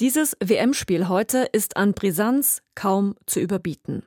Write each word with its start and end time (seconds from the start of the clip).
Dieses 0.00 0.34
WM-Spiel 0.42 1.08
heute 1.08 1.46
ist 1.52 1.76
an 1.76 1.92
Brisanz 1.92 2.62
kaum 2.74 3.16
zu 3.26 3.38
überbieten. 3.38 4.02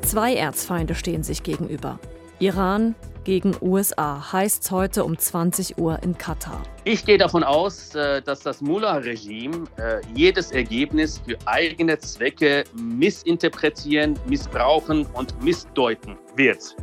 Zwei 0.00 0.34
Erzfeinde 0.34 0.94
stehen 0.94 1.22
sich 1.22 1.42
gegenüber. 1.42 2.00
Iran 2.38 2.94
gegen 3.24 3.54
USA 3.60 4.32
heißt 4.32 4.70
heute 4.70 5.04
um 5.04 5.18
20 5.18 5.76
Uhr 5.76 6.02
in 6.02 6.16
Katar. 6.16 6.62
Ich 6.84 7.04
gehe 7.04 7.18
davon 7.18 7.44
aus, 7.44 7.94
äh, 7.94 8.22
dass 8.22 8.40
das 8.40 8.62
Mullah-Regime 8.62 9.66
äh, 9.76 10.00
jedes 10.14 10.50
Ergebnis 10.50 11.20
für 11.22 11.36
eigene 11.44 11.98
Zwecke 11.98 12.64
missinterpretieren, 12.72 14.18
missbrauchen 14.26 15.04
und 15.12 15.42
missdeuten 15.42 16.16
wird. 16.36 16.74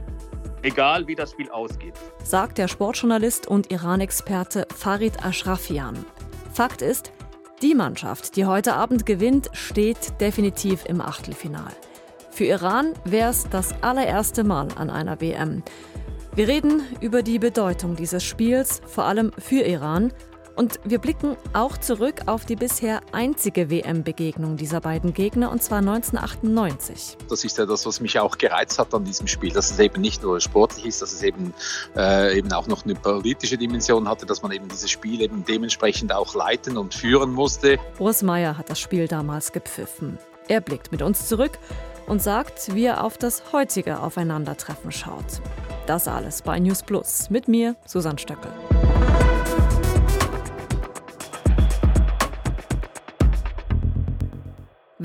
Egal 0.61 1.07
wie 1.07 1.15
das 1.15 1.31
Spiel 1.31 1.50
ausgeht. 1.50 1.95
Sagt 2.23 2.59
der 2.59 2.68
Sportjournalist 2.68 3.47
und 3.47 3.71
Iran-Experte 3.71 4.68
Farid 4.75 5.25
Ashrafian. 5.25 6.05
Fakt 6.54 6.84
ist, 6.84 7.11
die 7.64 7.75
Mannschaft, 7.75 8.36
die 8.36 8.45
heute 8.45 8.73
Abend 8.73 9.05
gewinnt, 9.05 9.49
steht 9.53 10.20
definitiv 10.20 10.84
im 10.85 10.99
Achtelfinal. 10.99 11.72
Für 12.30 12.44
Iran 12.44 12.94
wäre 13.05 13.30
es 13.30 13.48
das 13.49 13.81
allererste 13.81 14.44
Mal 14.44 14.67
an 14.76 14.89
einer 14.89 15.22
WM. 15.22 15.63
Wir 16.36 16.48
reden 16.49 16.81
über 16.99 17.23
die 17.23 17.39
Bedeutung 17.39 17.95
dieses 17.95 18.23
Spiels, 18.23 18.81
vor 18.86 19.05
allem 19.05 19.31
für 19.38 19.62
Iran. 19.62 20.12
Und 20.55 20.80
wir 20.84 20.99
blicken 20.99 21.35
auch 21.53 21.77
zurück 21.77 22.21
auf 22.27 22.45
die 22.45 22.55
bisher 22.55 23.02
einzige 23.11 23.71
WM-Begegnung 23.71 24.55
dieser 24.55 24.81
beiden 24.81 25.13
Gegner, 25.13 25.52
und 25.52 25.63
zwar 25.63 25.80
1998. 25.80 27.17
Das 27.30 27.44
ist 27.44 27.57
ja 27.57 27.66
das, 27.66 27.85
was 27.85 27.99
mich 27.99 28.20
auch 28.20 28.38
gereizt 28.38 28.77
hat 28.77 28.94
an 28.94 29.03
diesem 29.03 29.27
Spiel, 29.27 29.52
dass 29.52 29.71
es 29.71 29.80
eben 29.80 29.99
nicht 30.02 30.21
nur 30.21 30.39
sportlich 30.39 30.85
ist, 30.85 31.02
dass 31.02 31.11
es 31.11 31.23
eben, 31.23 31.53
äh, 31.95 32.38
eben 32.38 32.52
auch 32.53 32.67
noch 32.67 32.85
eine 32.85 32.94
politische 32.94 33.58
Dimension 33.58 34.08
hatte, 34.08 34.25
dass 34.25 34.44
man 34.44 34.52
eben 34.52 34.67
dieses 34.67 34.91
Spiel 34.91 35.21
eben 35.21 35.44
dementsprechend 35.44 36.13
auch 36.13 36.35
leiten 36.35 36.77
und 36.77 36.94
führen 36.94 37.31
musste. 37.31 37.80
Urs 37.97 38.22
Meier 38.22 38.58
hat 38.58 38.70
das 38.70 38.80
Spiel 38.80 39.08
damals 39.08 39.52
gepfiffen. 39.52 40.20
Er 40.47 40.61
blickt 40.61 40.91
mit 40.91 41.02
uns 41.02 41.28
zurück 41.28 41.58
und 42.06 42.22
sagt, 42.22 42.75
wie 42.75 42.85
er 42.85 43.03
auf 43.03 43.17
das 43.17 43.53
heutige 43.53 44.00
Aufeinandertreffen 44.02 44.91
schaut. 44.91 45.41
Das 45.88 46.08
alles 46.08 46.41
bei 46.41 46.59
News 46.59 46.83
Plus 46.83 47.30
mit 47.30 47.47
mir, 47.47 47.75
Susanne 47.85 48.19
Stöckel. 48.19 48.52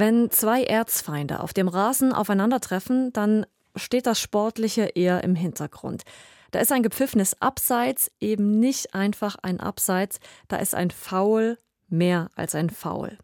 Wenn 0.01 0.31
zwei 0.31 0.63
Erzfeinde 0.63 1.41
auf 1.41 1.53
dem 1.53 1.67
Rasen 1.67 2.13
aufeinandertreffen, 2.13 3.13
dann 3.13 3.45
steht 3.75 4.07
das 4.07 4.21
Sportliche 4.21 4.93
eher 4.95 5.25
im 5.25 5.35
Hintergrund. 5.35 6.05
Da 6.53 6.61
ist 6.61 6.71
ein 6.71 6.85
gepfiffenes 6.85 7.43
Abseits 7.43 8.09
eben 8.21 8.61
nicht 8.61 8.95
einfach 8.95 9.35
ein 9.43 9.59
Abseits, 9.59 10.21
da 10.47 10.59
ist 10.59 10.77
ein 10.77 10.93
Foul 10.93 11.59
mehr 11.89 12.31
als 12.37 12.55
ein 12.55 12.71
Foul. 12.71 13.19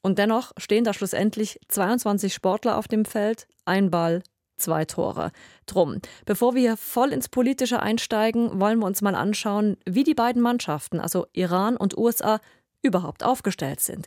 Und 0.00 0.20
dennoch 0.20 0.52
stehen 0.58 0.84
da 0.84 0.94
schlussendlich 0.94 1.58
22 1.66 2.32
Sportler 2.32 2.78
auf 2.78 2.86
dem 2.86 3.04
Feld, 3.04 3.48
ein 3.64 3.90
Ball, 3.90 4.22
zwei 4.58 4.84
Tore. 4.84 5.32
Drum, 5.66 5.98
bevor 6.24 6.54
wir 6.54 6.76
voll 6.76 7.12
ins 7.12 7.28
Politische 7.28 7.82
einsteigen, 7.82 8.60
wollen 8.60 8.78
wir 8.78 8.86
uns 8.86 9.02
mal 9.02 9.16
anschauen, 9.16 9.76
wie 9.86 10.04
die 10.04 10.14
beiden 10.14 10.40
Mannschaften, 10.40 11.00
also 11.00 11.26
Iran 11.32 11.76
und 11.76 11.98
USA, 11.98 12.38
überhaupt 12.80 13.24
aufgestellt 13.24 13.80
sind. 13.80 14.06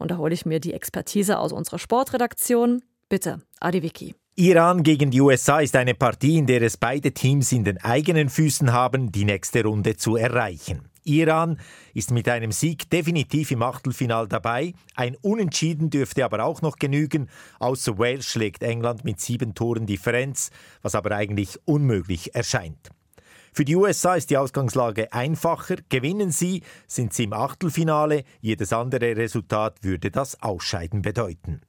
Und 0.00 0.10
da 0.10 0.16
hole 0.16 0.32
ich 0.32 0.46
mir 0.46 0.60
die 0.60 0.72
Expertise 0.72 1.38
aus 1.38 1.52
unserer 1.52 1.78
Sportredaktion. 1.78 2.82
Bitte, 3.08 3.42
Adi 3.60 3.82
Vicky. 3.82 4.14
Iran 4.34 4.82
gegen 4.82 5.10
die 5.10 5.20
USA 5.20 5.60
ist 5.60 5.76
eine 5.76 5.94
Partie, 5.94 6.38
in 6.38 6.46
der 6.46 6.62
es 6.62 6.78
beide 6.78 7.12
Teams 7.12 7.52
in 7.52 7.64
den 7.64 7.76
eigenen 7.78 8.30
Füßen 8.30 8.72
haben, 8.72 9.12
die 9.12 9.26
nächste 9.26 9.62
Runde 9.62 9.96
zu 9.96 10.16
erreichen. 10.16 10.88
Iran 11.04 11.58
ist 11.92 12.12
mit 12.12 12.28
einem 12.28 12.50
Sieg 12.50 12.88
definitiv 12.88 13.50
im 13.50 13.62
Achtelfinal 13.62 14.26
dabei. 14.26 14.72
Ein 14.94 15.16
Unentschieden 15.20 15.90
dürfte 15.90 16.24
aber 16.24 16.44
auch 16.44 16.62
noch 16.62 16.76
genügen. 16.76 17.28
Außer 17.58 17.98
Wales 17.98 18.24
schlägt 18.24 18.62
England 18.62 19.04
mit 19.04 19.20
sieben 19.20 19.54
Toren 19.54 19.84
Differenz, 19.84 20.50
was 20.80 20.94
aber 20.94 21.14
eigentlich 21.14 21.58
unmöglich 21.66 22.34
erscheint. 22.34 22.90
Für 23.52 23.64
die 23.64 23.76
USA 23.76 24.14
ist 24.14 24.30
die 24.30 24.36
Ausgangslage 24.36 25.12
einfacher. 25.12 25.76
Gewinnen 25.88 26.30
sie, 26.30 26.62
sind 26.86 27.12
sie 27.12 27.24
im 27.24 27.32
Achtelfinale. 27.32 28.24
Jedes 28.40 28.72
andere 28.72 29.16
Resultat 29.16 29.82
würde 29.82 30.10
das 30.10 30.40
Ausscheiden 30.40 31.02
bedeuten. 31.02 31.60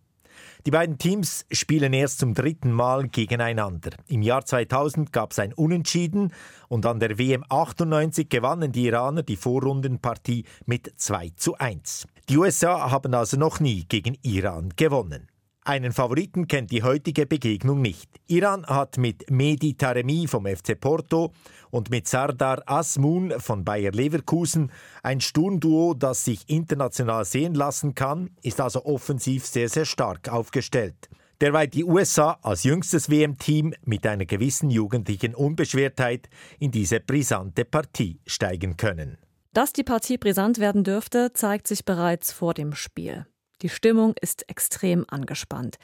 Die 0.68 0.72
beiden 0.72 1.00
Teams 1.00 1.46
spielen 1.52 1.92
erst 1.92 2.19
zum 2.19 2.36
dritten 2.36 2.72
Mal 2.72 3.08
gegeneinander. 3.08 3.92
Im 4.08 4.22
Jahr 4.22 4.46
2000 4.46 5.12
gab 5.12 5.31
es 5.31 5.40
ein 5.40 5.53
Unentschieden 5.53 6.34
und 6.68 6.86
an 6.86 7.00
der 7.00 7.18
WM 7.18 7.44
98 7.50 8.30
gewannen 8.30 8.72
die 8.72 8.86
Iraner 8.86 9.24
die 9.24 9.38
Vorrundenpartie 9.38 10.46
mit 10.68 10.94
2 10.96 11.31
zu 11.36 11.58
1. 11.58 12.08
Die 12.30 12.38
USA 12.38 12.92
haben 12.92 13.16
also 13.16 13.38
noch 13.38 13.59
nie 13.59 13.86
gegen 13.86 14.18
Iran 14.22 14.69
gewonnen. 14.75 15.31
Einen 15.63 15.94
Favoriten 15.94 16.47
kennt 16.47 16.72
die 16.72 16.81
heutige 16.81 17.27
Begegnung 17.27 17.81
nicht. 17.81 18.09
Iran 18.25 18.66
hat 18.66 18.97
mit 18.97 19.29
Mehdi 19.29 19.75
Taremi 19.75 20.25
vom 20.25 20.47
FC 20.47 20.79
Porto 20.79 21.33
und 21.69 21.91
mit 21.91 22.07
Sardar 22.07 22.63
Asmun 22.66 23.31
von 23.39 23.63
Bayer 23.63 23.91
Leverkusen 23.91 24.71
ein 25.03 25.21
Sturmduo, 25.21 25.94
das 25.94 26.25
sich 26.25 26.50
international 26.50 27.25
sehen 27.25 27.53
lassen 27.53 27.94
kann, 27.94 28.31
ist 28.41 28.59
also 28.59 28.85
offensiv 28.85 29.45
sehr, 29.45 29.69
sehr 29.69 29.85
stark 29.85 30.29
aufgestellt. 30.29 31.09
Derweil 31.41 31.67
die 31.67 31.83
USA 31.83 32.39
als 32.41 32.63
jüngstes 32.63 33.11
WM-Team 33.11 33.75
mit 33.85 34.07
einer 34.07 34.25
gewissen 34.25 34.71
jugendlichen 34.71 35.35
Unbeschwertheit 35.35 36.27
in 36.57 36.71
diese 36.71 37.00
brisante 37.00 37.66
Partie 37.66 38.19
steigen 38.25 38.77
können. 38.77 39.19
Dass 39.53 39.73
die 39.73 39.83
Partie 39.83 40.17
brisant 40.17 40.57
werden 40.57 40.83
dürfte, 40.83 41.33
zeigt 41.33 41.67
sich 41.67 41.85
bereits 41.85 42.31
vor 42.31 42.55
dem 42.55 42.73
Spiel. 42.73 43.27
Die 43.61 43.69
Stimmung 43.69 44.16
ist 44.22 44.49
extrem 44.49 45.05
angespannt. 45.07 45.77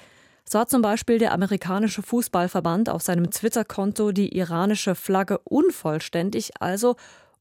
So 0.49 0.59
hat 0.59 0.69
zum 0.69 0.81
Beispiel 0.81 1.19
der 1.19 1.33
amerikanische 1.33 2.01
Fußballverband 2.01 2.89
auf 2.89 3.01
seinem 3.01 3.31
Twitter-Konto 3.31 4.11
die 4.11 4.35
iranische 4.37 4.95
Flagge 4.95 5.39
unvollständig, 5.39 6.61
also 6.61 6.95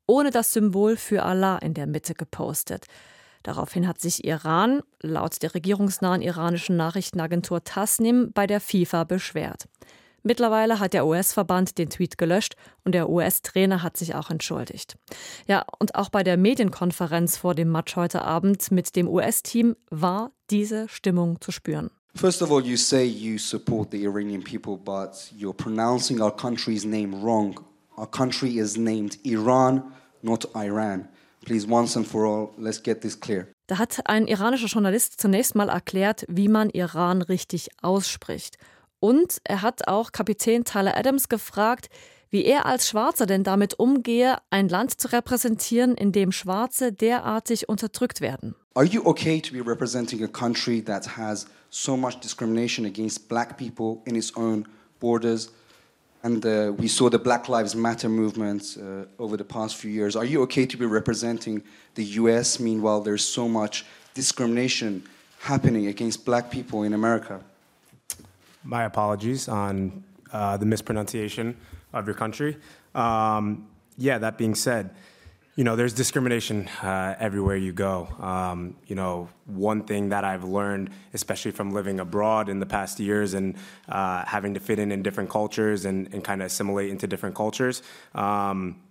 ohne 0.06 0.30
das 0.30 0.52
Symbol 0.52 0.96
für 0.96 1.22
Allah 1.22 1.58
in 1.58 1.74
der 1.74 1.86
Mitte 1.86 2.14
gepostet. 2.14 2.86
Daraufhin 3.44 3.86
hat 3.86 4.00
sich 4.00 4.24
Iran, 4.24 4.82
laut 5.00 5.40
der 5.40 5.54
regierungsnahen 5.54 6.20
iranischen 6.20 6.76
Nachrichtenagentur 6.76 7.62
Tasnim, 7.62 8.32
bei 8.32 8.48
der 8.48 8.60
FIFA 8.60 9.04
beschwert. 9.04 9.68
Mittlerweile 10.26 10.80
hat 10.80 10.92
der 10.92 11.06
US-Verband 11.06 11.78
den 11.78 11.88
Tweet 11.88 12.18
gelöscht 12.18 12.56
und 12.84 12.96
der 12.96 13.08
US-Trainer 13.08 13.84
hat 13.84 13.96
sich 13.96 14.16
auch 14.16 14.28
entschuldigt. 14.28 14.96
Ja, 15.46 15.64
und 15.78 15.94
auch 15.94 16.08
bei 16.08 16.24
der 16.24 16.36
Medienkonferenz 16.36 17.36
vor 17.36 17.54
dem 17.54 17.70
Match 17.70 17.94
heute 17.94 18.22
Abend 18.22 18.72
mit 18.72 18.96
dem 18.96 19.06
US-Team 19.06 19.76
war 19.88 20.32
diese 20.50 20.88
Stimmung 20.88 21.40
zu 21.40 21.52
spüren. 21.52 21.90
First 22.16 22.42
of 22.42 22.50
all, 22.50 22.66
you 22.66 22.76
say 22.76 23.04
you 23.04 23.38
support 23.38 23.92
the 23.92 24.02
Iranian 24.02 24.42
people, 24.42 24.76
but 24.76 25.30
you're 25.38 25.54
pronouncing 25.54 26.20
our 26.20 26.34
country's 26.34 26.84
name 26.84 27.22
wrong. 27.22 27.60
Our 27.96 28.10
country 28.10 28.58
is 28.58 28.76
named 28.76 29.18
Iran, 29.24 29.84
not 30.22 30.48
Iran. 30.56 31.06
Please, 31.44 31.68
once 31.70 31.96
and 31.96 32.04
for 32.04 32.26
all, 32.26 32.50
let's 32.58 32.82
get 32.82 33.00
this 33.02 33.20
clear. 33.20 33.46
Da 33.68 33.78
hat 33.78 34.00
ein 34.06 34.26
iranischer 34.26 34.66
Journalist 34.66 35.20
zunächst 35.20 35.54
mal 35.54 35.68
erklärt, 35.68 36.24
wie 36.26 36.48
man 36.48 36.70
Iran 36.70 37.22
richtig 37.22 37.68
ausspricht. 37.80 38.58
Und 39.00 39.38
er 39.44 39.62
hat 39.62 39.88
auch 39.88 40.12
Kapitän 40.12 40.64
Tyler 40.64 40.96
Adams 40.96 41.28
gefragt, 41.28 41.88
wie 42.30 42.44
er 42.44 42.66
als 42.66 42.88
Schwarzer 42.88 43.26
denn 43.26 43.44
damit 43.44 43.74
umgehe, 43.78 44.36
ein 44.50 44.68
Land 44.68 45.00
zu 45.00 45.12
repräsentieren, 45.12 45.94
in 45.94 46.12
dem 46.12 46.32
Schwarze 46.32 46.92
derartig 46.92 47.68
unterdrückt 47.68 48.20
werden. 48.20 48.54
Are 48.74 48.84
you 48.84 49.00
okay 49.06 49.40
to 49.40 49.52
be 49.52 49.60
representing 49.64 50.22
a 50.22 50.28
country 50.28 50.82
that 50.82 51.16
has 51.16 51.46
so 51.70 51.96
much 51.96 52.20
discrimination 52.20 52.84
against 52.84 53.28
black 53.28 53.56
people 53.56 54.02
in 54.04 54.16
its 54.16 54.36
own 54.36 54.66
borders? 55.00 55.50
And 56.22 56.44
uh, 56.44 56.72
we 56.76 56.88
saw 56.88 57.08
the 57.08 57.18
Black 57.18 57.48
Lives 57.48 57.74
Matter 57.74 58.08
movement 58.08 58.76
uh, 58.76 59.22
over 59.22 59.36
the 59.36 59.44
past 59.44 59.76
few 59.76 59.90
years. 59.90 60.16
Are 60.16 60.24
you 60.24 60.42
okay 60.42 60.66
to 60.66 60.76
be 60.76 60.84
representing 60.84 61.62
the 61.94 62.04
US? 62.20 62.58
Meanwhile, 62.58 63.02
there's 63.02 63.24
so 63.24 63.48
much 63.48 63.84
discrimination 64.12 65.04
happening 65.38 65.86
against 65.86 66.24
black 66.24 66.50
people 66.50 66.82
in 66.82 66.94
America. 66.94 67.40
My 68.66 68.84
apologies 68.84 69.48
on 69.48 70.04
uh, 70.32 70.56
the 70.56 70.66
mispronunciation 70.66 71.56
of 71.92 72.06
your 72.06 72.14
country. 72.14 72.56
Um, 72.94 73.68
yeah, 73.96 74.18
that 74.18 74.36
being 74.36 74.54
said, 74.54 74.90
you 75.54 75.64
know, 75.64 75.74
there's 75.74 75.94
discrimination 75.94 76.68
uh, 76.82 77.14
everywhere 77.18 77.56
you 77.56 77.72
go. 77.72 78.08
Um, 78.20 78.76
you 78.86 78.94
know, 78.94 79.30
one 79.46 79.84
thing 79.84 80.10
that 80.10 80.22
I've 80.22 80.44
learned, 80.44 80.90
especially 81.14 81.52
from 81.52 81.72
living 81.72 81.98
abroad 81.98 82.50
in 82.50 82.60
the 82.60 82.66
past 82.66 83.00
years 83.00 83.32
and 83.32 83.56
uh, 83.88 84.24
having 84.26 84.52
to 84.54 84.60
fit 84.60 84.78
in 84.78 84.92
in 84.92 85.02
different 85.02 85.30
cultures 85.30 85.86
and, 85.86 86.12
and 86.12 86.22
kind 86.22 86.42
of 86.42 86.46
assimilate 86.46 86.90
into 86.90 87.06
different 87.06 87.34
cultures, 87.34 87.82
um, 88.14 88.82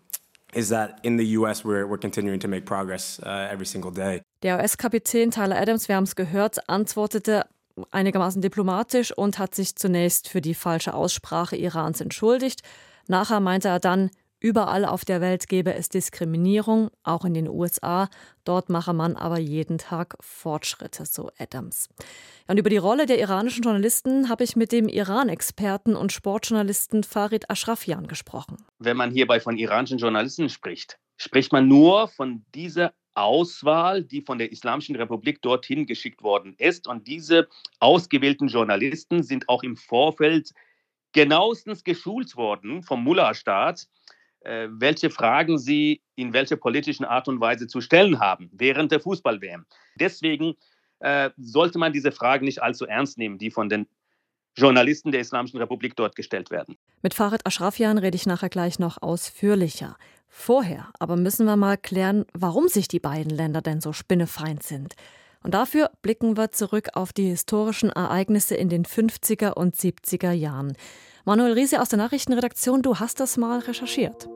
is 0.55 0.69
that 0.69 0.99
in 1.03 1.17
the 1.17 1.25
US 1.37 1.63
we're, 1.63 1.85
we're 1.85 1.99
continuing 1.99 2.39
to 2.39 2.47
make 2.47 2.65
progress 2.65 3.19
uh, 3.19 3.47
every 3.51 3.65
single 3.67 3.91
day. 3.91 4.21
Der 4.41 4.59
US-Kapitän 4.59 5.31
Tyler 5.31 5.57
Adams, 5.57 5.87
wir 5.87 5.95
haben 5.95 6.05
es 6.05 6.15
gehört, 6.15 6.67
antwortete 6.67 7.45
einigermaßen 7.91 8.41
diplomatisch 8.41 9.11
und 9.11 9.39
hat 9.39 9.55
sich 9.55 9.75
zunächst 9.75 10.29
für 10.29 10.41
die 10.41 10.53
falsche 10.53 10.93
Aussprache 10.93 11.55
Irans 11.55 12.01
entschuldigt. 12.01 12.61
Nachher 13.07 13.39
meinte 13.39 13.67
er 13.67 13.79
dann, 13.79 14.09
überall 14.39 14.85
auf 14.85 15.05
der 15.05 15.21
Welt 15.21 15.47
gebe 15.47 15.73
es 15.73 15.89
Diskriminierung, 15.89 16.89
auch 17.03 17.25
in 17.25 17.33
den 17.33 17.47
USA. 17.47 18.09
Dort 18.43 18.69
mache 18.69 18.93
man 18.93 19.15
aber 19.15 19.39
jeden 19.39 19.77
Tag 19.77 20.15
Fortschritte, 20.21 21.05
so 21.05 21.31
Adams. 21.37 21.89
Und 22.47 22.57
über 22.57 22.69
die 22.69 22.77
Rolle 22.77 23.05
der 23.05 23.19
iranischen 23.19 23.63
Journalisten 23.63 24.29
habe 24.29 24.43
ich 24.43 24.55
mit 24.55 24.71
dem 24.71 24.87
Iran-Experten 24.87 25.95
und 25.95 26.11
Sportjournalisten 26.11 27.03
Farid 27.03 27.49
Ashrafian 27.49 28.07
gesprochen. 28.07 28.57
Wenn 28.79 28.97
man 28.97 29.11
hierbei 29.11 29.39
von 29.39 29.57
iranischen 29.57 29.97
Journalisten 29.97 30.49
spricht, 30.49 30.99
spricht 31.17 31.51
man 31.51 31.67
nur 31.67 32.07
von 32.07 32.45
dieser 32.53 32.93
Auswahl, 33.15 34.03
die 34.03 34.21
von 34.21 34.37
der 34.37 34.51
Islamischen 34.51 34.95
Republik 34.95 35.41
dorthin 35.41 35.85
geschickt 35.85 36.21
worden 36.21 36.55
ist. 36.57 36.87
Und 36.87 37.07
diese 37.07 37.47
ausgewählten 37.79 38.47
Journalisten 38.47 39.23
sind 39.23 39.49
auch 39.49 39.63
im 39.63 39.75
Vorfeld 39.75 40.51
genauestens 41.13 41.83
geschult 41.83 42.35
worden 42.35 42.83
vom 42.83 43.03
Mullah-Staat, 43.03 43.87
äh, 44.41 44.67
welche 44.69 45.09
Fragen 45.09 45.57
sie 45.57 46.01
in 46.15 46.33
welcher 46.33 46.57
politischen 46.57 47.05
Art 47.05 47.27
und 47.27 47.39
Weise 47.39 47.67
zu 47.67 47.81
stellen 47.81 48.19
haben 48.19 48.49
während 48.53 48.91
der 48.91 48.99
Fußball-WM. 48.99 49.65
Deswegen 49.99 50.55
äh, 50.99 51.29
sollte 51.37 51.79
man 51.79 51.93
diese 51.93 52.11
Fragen 52.11 52.45
nicht 52.45 52.61
allzu 52.61 52.85
ernst 52.85 53.17
nehmen, 53.17 53.37
die 53.37 53.49
von 53.49 53.69
den 53.69 53.87
Journalisten 54.57 55.11
der 55.11 55.21
Islamischen 55.21 55.59
Republik 55.59 55.95
dort 55.95 56.15
gestellt 56.15 56.49
werden. 56.49 56.77
Mit 57.01 57.13
Farid 57.13 57.45
Ashrafian 57.45 57.97
rede 57.97 58.15
ich 58.15 58.25
nachher 58.25 58.49
gleich 58.49 58.79
noch 58.79 59.01
ausführlicher. 59.01 59.97
Vorher 60.27 60.89
aber 60.99 61.15
müssen 61.15 61.45
wir 61.45 61.55
mal 61.55 61.77
klären, 61.77 62.25
warum 62.33 62.67
sich 62.67 62.87
die 62.87 62.99
beiden 62.99 63.31
Länder 63.31 63.61
denn 63.61 63.81
so 63.81 63.93
spinnefeind 63.93 64.63
sind. 64.63 64.95
Und 65.43 65.53
dafür 65.53 65.91
blicken 66.01 66.37
wir 66.37 66.51
zurück 66.51 66.89
auf 66.93 67.13
die 67.13 67.27
historischen 67.27 67.91
Ereignisse 67.91 68.55
in 68.55 68.69
den 68.69 68.83
50er 68.83 69.53
und 69.53 69.75
70er 69.75 70.31
Jahren. 70.31 70.75
Manuel 71.23 71.53
Riese 71.53 71.81
aus 71.81 71.89
der 71.89 71.97
Nachrichtenredaktion, 71.97 72.81
du 72.81 72.99
hast 72.99 73.19
das 73.19 73.37
mal 73.37 73.59
recherchiert. 73.59 74.27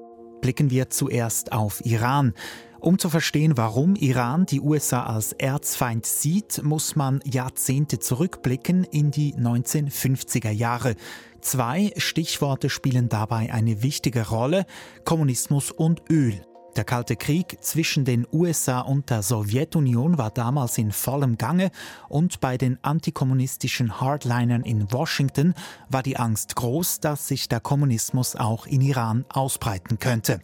Blicken 0.41 0.69
wir 0.69 0.89
zuerst 0.89 1.51
auf 1.51 1.85
Iran. 1.85 2.33
Um 2.79 2.97
zu 2.97 3.09
verstehen, 3.09 3.57
warum 3.57 3.95
Iran 3.95 4.45
die 4.45 4.61
USA 4.61 5.03
als 5.03 5.33
Erzfeind 5.33 6.05
sieht, 6.05 6.63
muss 6.63 6.95
man 6.95 7.19
Jahrzehnte 7.25 7.99
zurückblicken 7.99 8.85
in 8.85 9.11
die 9.11 9.33
1950er 9.33 10.51
Jahre. 10.51 10.95
Zwei 11.41 11.91
Stichworte 11.97 12.69
spielen 12.69 13.09
dabei 13.09 13.51
eine 13.53 13.81
wichtige 13.81 14.27
Rolle 14.29 14.65
Kommunismus 15.05 15.71
und 15.71 16.01
Öl. 16.09 16.41
Der 16.75 16.83
Kalte 16.83 17.15
Krieg 17.15 17.57
zwischen 17.61 18.05
den 18.05 18.27
USA 18.31 18.81
und 18.81 19.09
der 19.09 19.23
Sowjetunion 19.23 20.17
war 20.17 20.29
damals 20.29 20.77
in 20.77 20.91
vollem 20.91 21.37
Gange 21.37 21.71
und 22.07 22.39
bei 22.39 22.57
den 22.57 22.77
antikommunistischen 22.83 23.99
Hardlinern 23.99 24.63
in 24.63 24.91
Washington 24.91 25.55
war 25.89 26.03
die 26.03 26.17
Angst 26.17 26.55
groß, 26.55 26.99
dass 26.99 27.27
sich 27.27 27.49
der 27.49 27.59
Kommunismus 27.59 28.35
auch 28.35 28.67
in 28.67 28.81
Iran 28.81 29.25
ausbreiten 29.29 29.99
könnte. 29.99 30.41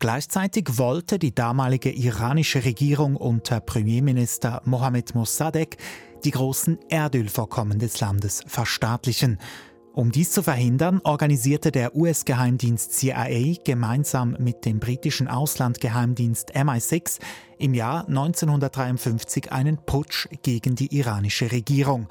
Gleichzeitig 0.00 0.78
wollte 0.78 1.18
die 1.18 1.34
damalige 1.34 1.92
iranische 1.92 2.64
Regierung 2.64 3.16
unter 3.16 3.60
Premierminister 3.60 4.62
Mohammed 4.64 5.14
Mossadegh 5.14 5.76
die 6.24 6.32
großen 6.32 6.78
Erdölvorkommen 6.88 7.78
des 7.78 8.00
Landes 8.00 8.42
verstaatlichen. 8.46 9.38
Um 9.92 10.12
dies 10.12 10.30
zu 10.30 10.44
verhindern, 10.44 11.00
organisierte 11.02 11.72
der 11.72 11.96
US-Geheimdienst 11.96 12.92
CIA 12.92 13.56
gemeinsam 13.64 14.36
mit 14.38 14.64
dem 14.64 14.78
britischen 14.78 15.26
Auslandgeheimdienst 15.26 16.54
MI6 16.54 17.18
im 17.58 17.74
Jahr 17.74 18.06
1953 18.06 19.50
einen 19.50 19.78
Putsch 19.78 20.28
gegen 20.42 20.76
die 20.76 20.96
iranische 20.96 21.50
Regierung. 21.50 22.06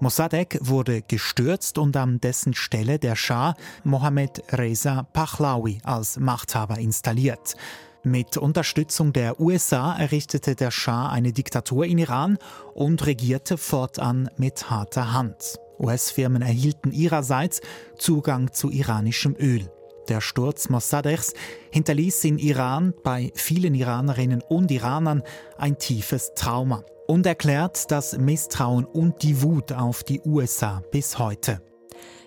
Mossadegh 0.00 0.58
wurde 0.60 1.00
gestürzt 1.00 1.78
und 1.78 1.96
an 1.96 2.20
dessen 2.20 2.52
Stelle 2.52 2.98
der 2.98 3.16
Schah 3.16 3.54
Mohammed 3.82 4.42
Reza 4.52 5.04
Pahlavi 5.04 5.78
als 5.84 6.18
Machthaber 6.18 6.78
installiert. 6.78 7.56
Mit 8.04 8.36
Unterstützung 8.36 9.12
der 9.12 9.40
USA 9.40 9.96
errichtete 9.96 10.54
der 10.54 10.70
Schah 10.70 11.08
eine 11.08 11.32
Diktatur 11.32 11.86
in 11.86 11.98
Iran 11.98 12.36
und 12.74 13.06
regierte 13.06 13.56
fortan 13.56 14.28
mit 14.36 14.68
harter 14.70 15.12
Hand. 15.12 15.61
US-Firmen 15.82 16.42
erhielten 16.42 16.92
ihrerseits 16.92 17.60
Zugang 17.96 18.52
zu 18.52 18.70
iranischem 18.70 19.36
Öl. 19.38 19.70
Der 20.08 20.20
Sturz 20.20 20.68
Mossadeghs 20.68 21.34
hinterließ 21.70 22.24
in 22.24 22.38
Iran 22.38 22.94
bei 23.04 23.32
vielen 23.34 23.74
Iranerinnen 23.74 24.42
und 24.48 24.70
Iranern 24.70 25.22
ein 25.58 25.78
tiefes 25.78 26.32
Trauma 26.34 26.84
und 27.06 27.26
erklärt 27.26 27.90
das 27.90 28.16
Misstrauen 28.16 28.84
und 28.84 29.22
die 29.22 29.42
Wut 29.42 29.72
auf 29.72 30.02
die 30.02 30.20
USA 30.24 30.82
bis 30.90 31.18
heute. 31.18 31.62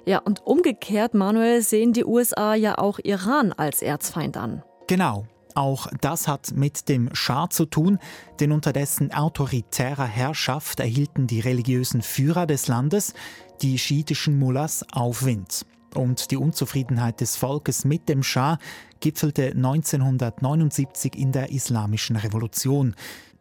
Ja, 0.06 0.20
und 0.20 0.46
umgekehrt, 0.46 1.16
Manuel, 1.16 1.62
sehen 1.62 1.92
die 1.92 2.06
USA 2.06 2.54
ja 2.54 2.78
auch 2.78 3.00
Iran 3.04 3.52
als 3.52 3.82
Erzfeind 3.82 4.38
an. 4.38 4.64
Genau. 4.88 5.26
Auch 5.56 5.88
das 6.02 6.28
hat 6.28 6.52
mit 6.54 6.90
dem 6.90 7.10
Schah 7.14 7.50
zu 7.50 7.66
tun, 7.66 7.98
denn 8.42 8.52
unter 8.52 8.74
dessen 8.74 9.14
autoritärer 9.14 10.06
Herrschaft 10.06 10.82
erhielten 10.82 11.28
die 11.28 11.40
religiösen 11.40 12.02
Führer 12.02 12.46
des 12.46 12.68
Landes, 12.68 13.14
die 13.62 13.80
schiitischen 13.80 14.38
Mullahs, 14.38 14.86
Aufwind. 14.92 15.66
Und 15.96 16.30
die 16.32 16.36
Unzufriedenheit 16.36 17.22
des 17.22 17.38
Volkes 17.38 17.86
mit 17.86 18.10
dem 18.10 18.22
Schah 18.22 18.60
gipfelte 19.00 19.52
1979 19.52 21.16
in 21.16 21.32
der 21.32 21.52
Islamischen 21.52 22.18
Revolution. 22.18 22.94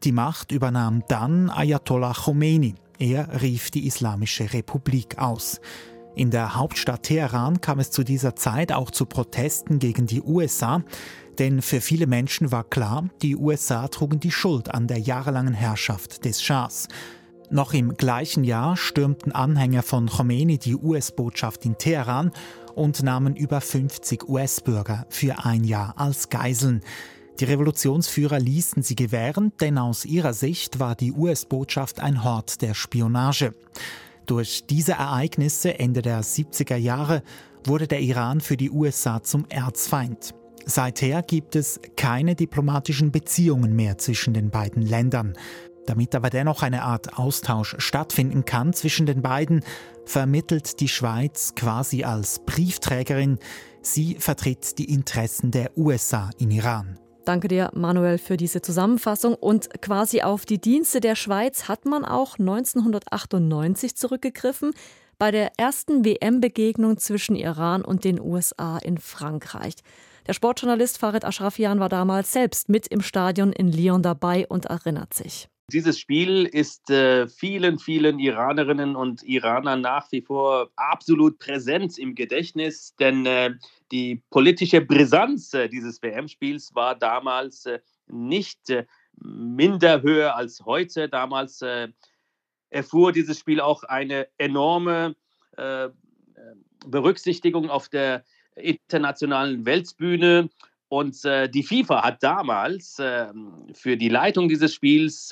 Die 0.05 0.12
Macht 0.12 0.52
übernahm 0.52 1.02
dann 1.08 1.50
Ayatollah 1.50 2.12
Khomeini. 2.12 2.76
Er 3.00 3.43
rief 3.43 3.72
die 3.72 3.88
Islamische 3.88 4.52
Republik 4.52 5.19
aus. 5.19 5.61
In 6.16 6.31
der 6.31 6.55
Hauptstadt 6.55 7.02
Teheran 7.02 7.61
kam 7.61 7.81
es 7.81 7.90
zu 7.90 8.05
dieser 8.05 8.37
Zeit 8.37 8.70
auch 8.70 8.93
zu 8.93 9.05
Protesten 9.05 9.81
gegen 9.81 10.06
die 10.06 10.22
USA, 10.22 10.82
denn 11.38 11.61
für 11.61 11.81
viele 11.81 12.06
Menschen 12.06 12.52
war 12.52 12.62
klar, 12.62 13.08
die 13.20 13.37
USA 13.37 13.88
trugen 13.88 14.20
die 14.20 14.31
Schuld 14.31 14.72
an 14.72 14.87
der 14.87 14.99
jahrelangen 14.99 15.55
Herrschaft 15.55 16.25
des 16.25 16.40
Schahs. 16.40 16.87
Noch 17.50 17.75
im 17.75 17.96
gleichen 17.96 18.44
Jahr 18.44 18.76
stürmten 18.76 19.32
Anhänger 19.32 19.82
von 19.82 20.08
Khomeini 20.08 20.58
die 20.58 20.76
US-Botschaft 20.76 21.64
in 21.64 21.76
Teheran 21.78 22.31
und 22.76 23.02
nahmen 23.02 23.34
über 23.34 23.61
50 23.61 24.28
US-Bürger 24.28 25.06
für 25.08 25.44
ein 25.44 25.64
Jahr 25.64 25.94
als 25.96 26.28
Geiseln. 26.28 26.82
Die 27.40 27.44
Revolutionsführer 27.44 28.38
ließen 28.38 28.84
sie 28.84 28.94
gewähren, 28.94 29.52
denn 29.61 29.78
aus 29.78 30.05
ihrer 30.05 30.32
Sicht 30.32 30.78
war 30.78 30.94
die 30.94 31.12
US-Botschaft 31.12 31.99
ein 31.99 32.22
Hort 32.22 32.62
der 32.62 32.75
Spionage. 32.75 33.55
Durch 34.26 34.67
diese 34.67 34.93
Ereignisse 34.93 35.79
Ende 35.79 36.00
der 36.00 36.23
70er 36.23 36.76
Jahre 36.76 37.23
wurde 37.65 37.87
der 37.87 38.00
Iran 38.00 38.41
für 38.41 38.56
die 38.56 38.71
USA 38.71 39.23
zum 39.23 39.44
Erzfeind. 39.49 40.35
Seither 40.67 41.23
gibt 41.23 41.56
es 41.56 41.79
keine 41.97 42.35
diplomatischen 42.35 43.12
Beziehungen 43.12 43.76
mehr 43.76 43.99
zwischen 43.99 44.32
den 44.32 44.50
beiden 44.50 44.82
Ländern. 44.82 45.35
Damit 45.87 46.15
aber 46.15 46.31
dennoch 46.31 46.62
eine 46.62 46.82
Art 46.82 47.19
Austausch 47.19 47.76
stattfinden 47.79 48.47
kann 48.47 48.73
zwischen 48.73 49.04
den 49.04 49.21
beiden, 49.21 49.62
vermittelt 50.07 50.81
die 50.81 50.88
Schweiz 50.88 51.54
quasi 51.54 52.04
als 52.04 52.38
Briefträgerin. 52.47 53.38
Sie 53.83 54.16
vertritt 54.19 54.78
die 54.78 54.90
Interessen 54.90 55.50
der 55.50 55.76
USA 55.76 56.31
in 56.38 56.50
Iran. 56.50 56.99
Danke 57.25 57.49
dir, 57.49 57.71
Manuel, 57.73 58.19
für 58.19 58.37
diese 58.37 58.61
Zusammenfassung. 58.61 59.35
Und 59.35 59.81
quasi 59.81 60.21
auf 60.21 60.45
die 60.45 60.61
Dienste 60.61 61.00
der 61.00 61.16
Schweiz 61.16 61.69
hat 61.69 61.87
man 61.87 62.04
auch 62.04 62.38
1998 62.38 63.97
zurückgegriffen 63.97 64.73
bei 65.19 65.31
der 65.31 65.52
ersten 65.57 66.04
WM-Begegnung 66.04 66.99
zwischen 66.99 67.35
Iran 67.35 67.83
und 67.83 68.04
den 68.04 68.21
USA 68.21 68.76
in 68.78 68.99
Frankreich. 68.99 69.75
Der 70.26 70.35
Sportjournalist 70.35 70.99
Farid 70.99 71.25
Ashrafian 71.25 71.81
war 71.81 71.88
damals 71.88 72.33
selbst 72.33 72.69
mit 72.69 72.88
im 72.88 73.00
Stadion 73.00 73.52
in 73.52 73.73
Lyon 73.73 74.02
dabei 74.02 74.47
und 74.47 74.66
erinnert 74.66 75.14
sich. 75.14 75.49
Dieses 75.73 75.99
Spiel 75.99 76.45
ist 76.45 76.90
äh, 76.90 77.26
vielen, 77.26 77.78
vielen 77.78 78.19
Iranerinnen 78.19 78.97
und 78.97 79.23
Iranern 79.23 79.81
nach 79.81 80.12
wie 80.12 80.21
vor 80.21 80.69
absolut 80.76 81.38
präsent 81.38 81.99
im 81.99 82.14
Gedächtnis, 82.14 82.95
denn 83.00 83.25
äh, 83.25 83.54
die 83.93 84.23
politische 84.31 84.81
Brisanz 84.81 85.53
äh, 85.55 85.69
dieses 85.69 86.03
WM-Spiels 86.03 86.75
war 86.75 86.95
damals 86.95 87.67
äh, 87.67 87.81
nicht 88.07 88.71
äh, 88.71 88.87
minder 89.17 90.03
höher 90.03 90.37
als 90.37 90.64
heute. 90.64 91.09
Damals 91.09 91.62
erfuhr 92.71 93.12
dieses 93.12 93.38
Spiel 93.38 93.61
auch 93.61 93.85
eine 93.85 94.26
enorme 94.38 95.14
Berücksichtigung 96.85 97.71
auf 97.71 97.88
der 97.88 98.25
internationalen 98.57 99.64
Weltbühne. 99.64 100.50
Und 100.88 101.23
die 101.23 101.62
FIFA 101.62 102.03
hat 102.03 102.25
damals 102.25 102.99
äh, 102.99 103.29
für 103.73 103.97
die 103.97 104.09
Leitung 104.09 104.49
dieses 104.49 104.75
Spiels 104.75 105.29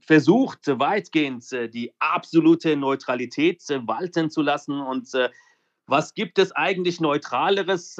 versucht, 0.00 0.66
weitgehend 0.66 1.44
die 1.74 1.92
absolute 1.98 2.74
Neutralität 2.74 3.62
walten 3.68 4.30
zu 4.30 4.40
lassen. 4.40 4.80
Und 4.80 5.10
was 5.88 6.14
gibt 6.14 6.38
es 6.38 6.52
eigentlich 6.52 7.00
Neutraleres 7.00 7.96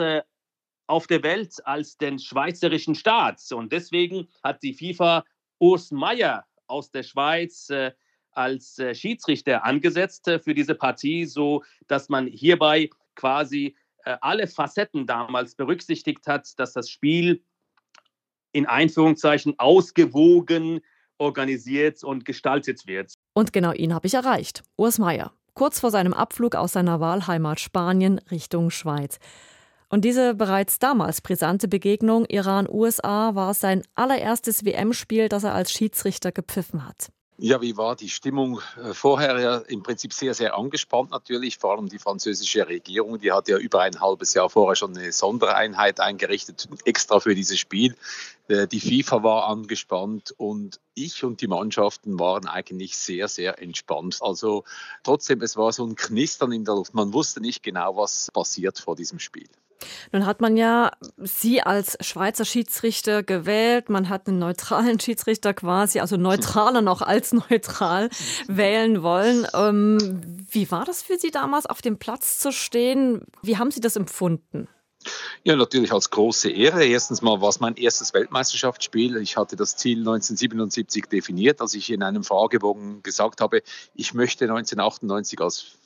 auf 0.86 1.06
der 1.06 1.22
Welt 1.22 1.54
als 1.64 1.96
den 1.96 2.18
schweizerischen 2.18 2.94
Staat? 2.94 3.40
Und 3.52 3.72
deswegen 3.72 4.28
hat 4.42 4.62
die 4.62 4.74
FIFA 4.74 5.24
Urs 5.58 5.90
Meier 5.90 6.46
aus 6.66 6.90
der 6.90 7.02
Schweiz 7.02 7.68
als 8.32 8.80
Schiedsrichter 8.92 9.64
angesetzt 9.64 10.30
für 10.44 10.54
diese 10.54 10.74
Partie, 10.74 11.24
so 11.24 11.64
dass 11.88 12.08
man 12.08 12.26
hierbei 12.26 12.90
quasi 13.16 13.74
äh, 14.08 14.16
alle 14.22 14.46
Facetten 14.46 15.06
damals 15.06 15.54
berücksichtigt 15.54 16.26
hat, 16.26 16.58
dass 16.58 16.72
das 16.72 16.88
Spiel 16.88 17.44
in 18.52 18.64
Einführungszeichen 18.64 19.58
ausgewogen 19.58 20.80
organisiert 21.18 22.02
und 22.02 22.24
gestaltet 22.24 22.86
wird. 22.86 23.12
Und 23.34 23.52
genau 23.52 23.72
ihn 23.72 23.92
habe 23.92 24.06
ich 24.06 24.14
erreicht, 24.14 24.62
Urs 24.76 24.98
Meier, 24.98 25.34
kurz 25.58 25.80
vor 25.80 25.90
seinem 25.90 26.14
Abflug 26.14 26.54
aus 26.54 26.72
seiner 26.72 27.00
Wahlheimat 27.00 27.58
Spanien 27.58 28.20
Richtung 28.30 28.70
Schweiz. 28.70 29.18
Und 29.88 30.04
diese 30.04 30.34
bereits 30.34 30.78
damals 30.78 31.20
brisante 31.20 31.66
Begegnung 31.66 32.26
Iran-USA 32.26 33.34
war 33.34 33.52
sein 33.54 33.82
allererstes 33.96 34.64
WM-Spiel, 34.64 35.28
das 35.28 35.42
er 35.42 35.54
als 35.54 35.72
Schiedsrichter 35.72 36.30
gepfiffen 36.30 36.86
hat. 36.86 37.08
Ja, 37.40 37.60
wie 37.62 37.76
war 37.76 37.94
die 37.94 38.08
Stimmung 38.08 38.60
äh, 38.82 38.92
vorher? 38.92 39.38
Ja, 39.38 39.58
im 39.58 39.84
Prinzip 39.84 40.12
sehr, 40.12 40.34
sehr 40.34 40.58
angespannt 40.58 41.12
natürlich. 41.12 41.58
Vor 41.58 41.70
allem 41.70 41.88
die 41.88 42.00
französische 42.00 42.66
Regierung, 42.66 43.20
die 43.20 43.30
hat 43.30 43.46
ja 43.46 43.58
über 43.58 43.80
ein 43.82 44.00
halbes 44.00 44.34
Jahr 44.34 44.50
vorher 44.50 44.74
schon 44.74 44.96
eine 44.96 45.12
Sondereinheit 45.12 46.00
eingerichtet, 46.00 46.68
extra 46.84 47.20
für 47.20 47.36
dieses 47.36 47.60
Spiel. 47.60 47.94
Äh, 48.48 48.66
die 48.66 48.80
FIFA 48.80 49.22
war 49.22 49.46
angespannt 49.46 50.34
und 50.36 50.80
ich 50.94 51.22
und 51.22 51.40
die 51.40 51.46
Mannschaften 51.46 52.18
waren 52.18 52.48
eigentlich 52.48 52.96
sehr, 52.96 53.28
sehr 53.28 53.62
entspannt. 53.62 54.18
Also 54.20 54.64
trotzdem, 55.04 55.40
es 55.40 55.56
war 55.56 55.72
so 55.72 55.86
ein 55.86 55.94
Knistern 55.94 56.50
in 56.50 56.64
der 56.64 56.74
Luft. 56.74 56.92
Man 56.94 57.12
wusste 57.12 57.40
nicht 57.40 57.62
genau, 57.62 57.96
was 57.96 58.32
passiert 58.32 58.80
vor 58.80 58.96
diesem 58.96 59.20
Spiel. 59.20 59.48
Nun 60.12 60.26
hat 60.26 60.40
man 60.40 60.56
ja 60.56 60.90
Sie 61.16 61.62
als 61.62 61.96
Schweizer 62.00 62.44
Schiedsrichter 62.44 63.22
gewählt. 63.22 63.88
Man 63.88 64.08
hat 64.08 64.28
einen 64.28 64.38
neutralen 64.38 65.00
Schiedsrichter 65.00 65.54
quasi, 65.54 66.00
also 66.00 66.16
neutraler 66.16 66.82
noch 66.82 67.02
als 67.02 67.32
neutral 67.32 68.10
wählen 68.48 69.02
wollen. 69.02 69.46
Ähm, 69.54 70.46
wie 70.50 70.70
war 70.70 70.84
das 70.84 71.02
für 71.02 71.18
Sie 71.18 71.30
damals, 71.30 71.66
auf 71.66 71.82
dem 71.82 71.98
Platz 71.98 72.38
zu 72.38 72.52
stehen? 72.52 73.22
Wie 73.42 73.56
haben 73.56 73.70
Sie 73.70 73.80
das 73.80 73.96
empfunden? 73.96 74.68
Ja, 75.44 75.56
natürlich 75.56 75.92
als 75.92 76.10
große 76.10 76.50
Ehre. 76.50 76.84
Erstens 76.84 77.22
mal 77.22 77.40
war 77.40 77.48
es 77.48 77.60
mein 77.60 77.76
erstes 77.76 78.12
Weltmeisterschaftsspiel. 78.12 79.16
Ich 79.18 79.36
hatte 79.36 79.56
das 79.56 79.76
Ziel 79.76 79.98
1977 79.98 81.06
definiert, 81.06 81.60
als 81.60 81.74
ich 81.74 81.90
in 81.90 82.02
einem 82.02 82.24
Fragebogen 82.24 83.02
gesagt 83.02 83.40
habe, 83.40 83.62
ich 83.94 84.14
möchte 84.14 84.44
1998 84.44 85.40
als 85.40 85.77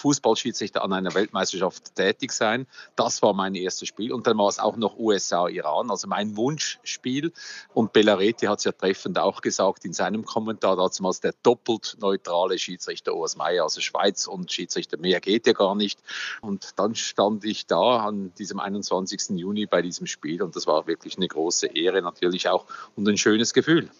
Fußballschiedsrichter 0.00 0.82
an 0.82 0.92
einer 0.92 1.14
Weltmeisterschaft 1.14 1.94
tätig 1.94 2.32
sein. 2.32 2.66
Das 2.96 3.22
war 3.22 3.34
mein 3.34 3.54
erstes 3.54 3.88
Spiel. 3.88 4.12
Und 4.12 4.26
dann 4.26 4.38
war 4.38 4.48
es 4.48 4.58
auch 4.58 4.76
noch 4.76 4.98
USA-Iran, 4.98 5.90
also 5.90 6.08
mein 6.08 6.36
Wunschspiel. 6.36 7.32
Und 7.74 7.92
Bellaretti 7.92 8.46
hat 8.46 8.58
es 8.58 8.64
ja 8.64 8.72
treffend 8.72 9.18
auch 9.18 9.40
gesagt 9.40 9.84
in 9.84 9.92
seinem 9.92 10.24
Kommentar 10.24 10.76
damals, 10.76 11.20
der 11.20 11.34
doppelt 11.42 11.96
neutrale 12.00 12.58
Schiedsrichter 12.58 13.14
Urs 13.14 13.36
Meier, 13.36 13.64
also 13.64 13.80
Schweiz 13.80 14.26
und 14.26 14.50
Schiedsrichter, 14.50 14.96
mehr 14.98 15.20
geht 15.20 15.46
ja 15.46 15.52
gar 15.52 15.74
nicht. 15.74 16.00
Und 16.40 16.78
dann 16.78 16.94
stand 16.94 17.44
ich 17.44 17.66
da 17.66 17.98
an 17.98 18.32
diesem 18.34 18.58
21. 18.58 19.38
Juni 19.38 19.66
bei 19.66 19.82
diesem 19.82 20.06
Spiel 20.06 20.42
und 20.42 20.56
das 20.56 20.66
war 20.66 20.86
wirklich 20.86 21.16
eine 21.16 21.28
große 21.28 21.66
Ehre 21.66 22.02
natürlich 22.02 22.48
auch 22.48 22.66
und 22.96 23.08
ein 23.08 23.18
schönes 23.18 23.52
Gefühl. 23.52 23.90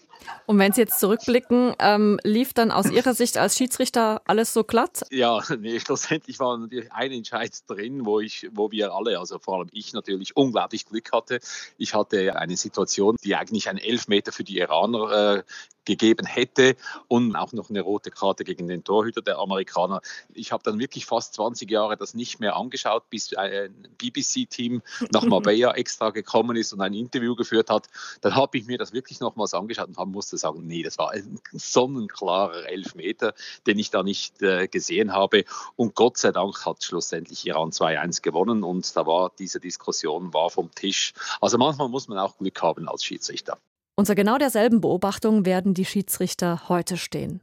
Und 0.47 0.59
wenn 0.59 0.73
Sie 0.73 0.81
jetzt 0.81 1.01
zurückblicken, 1.01 1.75
ähm, 1.79 2.19
lief 2.25 2.53
dann 2.53 2.71
aus 2.71 2.91
Ihrer 2.91 3.15
Sicht 3.15 3.39
als 3.39 3.57
Schiedsrichter 3.57 4.23
alles 4.27 4.53
so 4.53 4.65
glatt? 4.65 5.03
Ja, 5.11 5.41
nee, 5.59 5.79
schlussendlich 5.81 6.39
war 6.41 6.57
natürlich 6.59 6.93
ein 6.93 7.13
Entscheid 7.13 7.53
drin, 7.67 8.05
wo, 8.05 8.21
ich, 8.21 8.49
wo 8.53 8.71
wir 8.71 8.93
alle, 8.93 9.19
also 9.19 9.39
vor 9.39 9.59
allem 9.59 9.69
ich 9.73 9.93
natürlich, 9.93 10.37
unglaublich 10.37 10.87
Glück 10.87 11.13
hatte. 11.13 11.41
Ich 11.79 11.95
hatte 11.95 12.37
eine 12.37 12.57
Situation, 12.57 13.17
die 13.23 13.37
eigentlich 13.37 13.69
ein 13.69 13.79
Elfmeter 13.79 14.33
für 14.33 14.45
die 14.45 14.59
Iraner 14.59 15.37
äh, 15.37 15.43
gegeben 15.91 16.25
hätte 16.25 16.77
und 17.09 17.35
auch 17.35 17.53
noch 17.53 17.69
eine 17.69 17.81
rote 17.81 18.13
Karte 18.13 18.45
gegen 18.45 18.69
den 18.69 18.85
Torhüter 18.85 19.23
der 19.23 19.39
Amerikaner. 19.39 20.01
Ich 20.33 20.53
habe 20.53 20.63
dann 20.63 20.79
wirklich 20.79 21.05
fast 21.05 21.35
20 21.35 21.69
Jahre 21.69 21.97
das 21.97 22.15
nicht 22.15 22.39
mehr 22.39 22.55
angeschaut, 22.57 23.11
bis 23.11 23.35
ein 23.35 23.89
BBC-Team 23.99 24.83
nach 25.13 25.25
Marbella 25.27 25.75
extra 25.75 26.11
gekommen 26.11 26.57
ist 26.57 26.73
und 26.73 26.81
ein 26.81 26.95
Interview 26.95 27.35
geführt 27.35 27.71
hat. 27.71 27.89
Dann 28.21 28.37
habe 28.37 28.57
ich 28.57 28.67
mir 28.67 28.79
das 28.79 28.93
wirklich 28.93 29.19
nochmals 29.19 29.53
angeschaut 29.53 29.89
und 29.97 30.13
musste 30.13 30.39
sagen, 30.39 30.65
nee, 30.65 30.85
das 30.85 30.97
war 30.97 31.11
ein 31.11 31.41
sonnenklarer 31.53 32.69
Elfmeter, 32.69 33.35
den 33.67 33.79
ich 33.79 33.91
da 33.91 34.05
nicht 34.05 34.41
äh, 34.43 34.69
gesehen 34.69 35.13
habe. 35.13 35.45
Und 35.75 35.97
Gott 35.97 36.19
sei 36.19 36.31
Dank 36.31 36.65
hat 36.65 36.85
schlussendlich 36.85 37.45
Iran 37.47 37.71
2-1 37.71 38.23
gewonnen 38.23 38.63
und 38.63 38.97
da 38.97 39.07
war 39.07 39.33
diese 39.39 39.59
Diskussion 39.59 40.33
war 40.33 40.51
vom 40.51 40.71
Tisch. 40.73 41.15
Also 41.41 41.59
manchmal 41.59 41.89
muss 41.89 42.07
man 42.07 42.19
auch 42.19 42.39
Glück 42.39 42.63
haben 42.63 42.89
als 42.89 43.05
Schiedsrichter. 43.05 43.59
Unter 44.01 44.15
genau 44.15 44.39
derselben 44.39 44.81
Beobachtung 44.81 45.45
werden 45.45 45.75
die 45.75 45.85
Schiedsrichter 45.85 46.71
heute 46.71 46.97
stehen. 46.97 47.43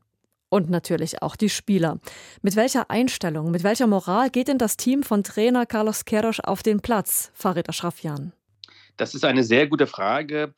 Und 0.50 0.72
natürlich 0.72 1.22
auch 1.22 1.36
die 1.36 1.52
Spieler. 1.52 2.00
Mit 2.42 2.56
welcher 2.56 2.90
Einstellung, 2.90 3.52
mit 3.52 3.64
welcher 3.64 3.86
Moral 3.86 4.32
geht 4.32 4.48
denn 4.48 4.58
das 4.58 4.76
Team 4.76 5.04
von 5.04 5.24
Trainer 5.24 5.68
Carlos 5.68 6.04
Queiroz 6.04 6.40
auf 6.40 6.64
den 6.64 6.82
Platz, 6.82 7.30
Farid 7.36 7.70
Ashrafjan? 7.70 8.34
Das 8.96 9.14
ist 9.14 9.24
eine 9.24 9.44
sehr 9.44 9.68
gute 9.68 9.86
Frage. 9.86 10.56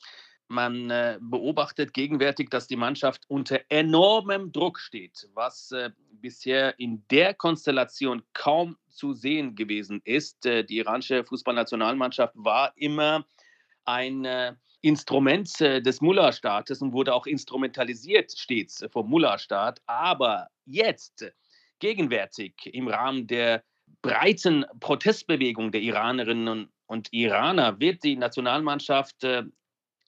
Man 0.47 0.89
äh, 0.89 1.17
beobachtet 1.19 1.93
gegenwärtig, 1.93 2.49
dass 2.49 2.67
die 2.67 2.77
Mannschaft 2.77 3.25
unter 3.27 3.59
enormem 3.67 4.53
Druck 4.53 4.79
steht, 4.79 5.27
was 5.33 5.73
äh, 5.73 5.89
bisher 6.13 6.79
in 6.79 7.03
der 7.11 7.33
Konstellation 7.33 8.23
kaum 8.31 8.77
zu 8.87 9.11
sehen 9.11 9.53
gewesen 9.53 9.99
ist. 10.05 10.45
Äh, 10.45 10.63
die 10.63 10.77
iranische 10.77 11.25
Fußballnationalmannschaft 11.25 12.35
war 12.37 12.71
immer 12.77 13.25
ein 13.83 14.25
Instrument 14.81 15.59
äh, 15.62 15.81
des 15.81 16.01
Mullah-Staates 16.01 16.81
und 16.81 16.93
wurde 16.93 17.13
auch 17.13 17.25
instrumentalisiert 17.25 18.31
stets 18.31 18.86
vom 18.91 19.09
Mullah-Staat. 19.09 19.81
Aber 19.86 20.48
jetzt, 20.65 21.25
gegenwärtig, 21.79 22.53
im 22.74 22.88
Rahmen 22.88 23.27
der 23.27 23.63
breiten 24.01 24.65
Protestbewegung 24.79 25.71
der 25.71 25.81
Iranerinnen 25.81 26.69
und 26.86 27.12
Iraner, 27.12 27.79
wird 27.79 28.03
die 28.03 28.15
Nationalmannschaft 28.15 29.24
äh, 29.24 29.43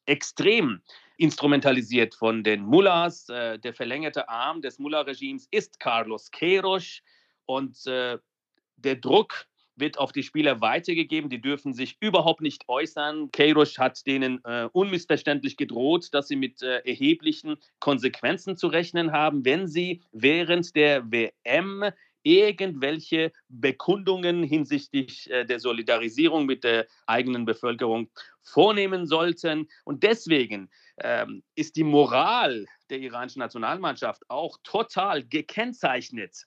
extrem 0.06 0.82
instrumentalisiert 1.18 2.16
von 2.16 2.44
den 2.44 2.62
Mullahs. 2.62 3.28
Äh, 3.30 3.60
der 3.60 3.74
verlängerte 3.74 4.30
Arm 4.30 4.62
des 4.62 4.80
Mullah-Regimes 4.80 5.48
ist 5.52 5.80
Carlos 5.80 6.32
Queiroz 6.32 7.02
und 7.46 7.86
der 7.86 8.96
Druck 8.96 9.46
wird 9.76 9.98
auf 9.98 10.12
die 10.12 10.24
Spieler 10.24 10.62
weitergegeben. 10.62 11.30
Die 11.30 11.42
dürfen 11.42 11.74
sich 11.74 11.98
überhaupt 12.00 12.42
nicht 12.42 12.68
äußern. 12.68 13.32
Keirush 13.32 13.78
hat 13.78 14.06
denen 14.06 14.44
äh, 14.44 14.70
unmissverständlich 14.72 15.58
gedroht, 15.58 16.10
dass 16.14 16.28
sie 16.28 16.36
mit 16.36 16.62
äh, 16.62 16.80
erheblichen 16.80 17.58
Konsequenzen 17.80 18.58
zu 18.58 18.68
rechnen 18.68 19.12
haben, 19.12 19.46
wenn 19.46 19.68
sie 19.68 20.02
während 20.12 20.76
der 20.76 21.12
WM 21.12 21.92
irgendwelche 22.24 23.32
Bekundungen 23.50 24.44
hinsichtlich 24.44 25.30
äh, 25.32 25.46
der 25.46 25.60
Solidarisierung 25.60 26.46
mit 26.46 26.64
der 26.64 26.88
eigenen 27.08 27.46
Bevölkerung 27.46 28.10
vornehmen 28.44 29.06
sollten. 29.08 29.68
Und 29.86 30.04
deswegen 30.04 30.70
ähm, 30.98 31.44
ist 31.56 31.76
die 31.76 31.84
Moral 31.84 32.66
der 32.90 33.00
iranischen 33.00 33.40
Nationalmannschaft 33.40 34.24
auch 34.30 34.58
total 34.64 35.24
gekennzeichnet 35.24 36.46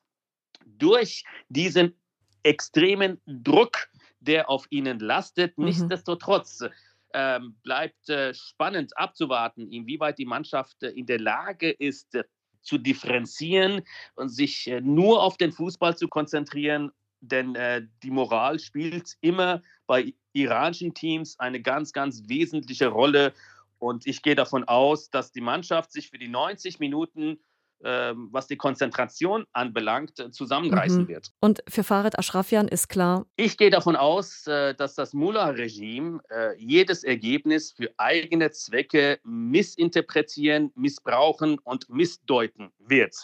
durch 0.65 1.25
diesen 1.49 1.99
extremen 2.45 3.21
Druck, 3.27 3.89
der 4.21 4.49
auf 4.49 4.67
ihnen 4.71 5.01
lastet. 5.01 5.59
Mhm. 5.59 5.65
Nichtsdestotrotz 5.67 6.65
ähm, 7.13 7.57
bleibt 7.63 8.09
äh, 8.09 8.35
spannend 8.35 8.97
abzuwarten, 8.97 9.71
inwieweit 9.71 10.19
die 10.19 10.27
Mannschaft 10.27 10.83
äh, 10.83 10.91
in 10.91 11.07
der 11.07 11.21
Lage 11.21 11.71
ist, 11.71 12.15
äh, 12.15 12.25
zu 12.63 12.79
differenzieren 12.79 13.83
und 14.17 14.31
sich 14.31 14.67
äh, 14.67 14.81
nur 14.81 15.23
auf 15.23 15.37
den 15.37 15.53
Fußball 15.53 15.97
zu 15.97 16.09
konzentrieren. 16.09 16.91
Denn 17.21 17.55
äh, 17.55 17.87
die 18.03 18.11
Moral 18.11 18.59
spielt 18.59 19.15
immer 19.21 19.63
bei 19.87 20.15
iranischen 20.33 20.95
Teams 20.95 21.39
eine 21.39 21.63
ganz, 21.63 21.93
ganz 21.93 22.25
wesentliche 22.27 22.89
Rolle. 22.89 23.33
Und 23.79 24.07
ich 24.07 24.23
gehe 24.23 24.35
davon 24.35 24.65
aus, 24.65 25.11
dass 25.11 25.33
die 25.33 25.41
Mannschaft 25.41 25.93
sich 25.93 26.11
für 26.11 26.19
die 26.19 26.29
90 26.29 26.81
Minuten 26.81 27.39
was 27.81 28.47
die 28.47 28.57
Konzentration 28.57 29.45
anbelangt, 29.53 30.19
äh, 30.19 30.31
zusammenreißen 30.31 31.03
mhm. 31.03 31.09
wird. 31.09 31.31
Und 31.41 31.63
für 31.69 31.85
Farid 31.85 32.19
Ashrafjan 32.19 32.69
ist 32.69 32.89
klar? 32.89 33.27
Ich 33.37 33.59
gehe 33.59 33.71
davon 33.71 33.97
aus, 33.97 34.47
äh, 34.47 34.75
dass 34.75 34.95
das 34.95 35.13
Mullah-Regime 35.13 36.21
äh, 36.31 36.57
jedes 36.57 37.05
Ergebnis 37.05 37.73
für 37.73 37.91
eigene 37.99 38.51
Zwecke 38.51 39.21
missinterpretieren, 39.25 40.73
missbrauchen 40.75 41.59
und 41.59 41.89
missdeuten 41.91 42.71
wird. 42.79 43.15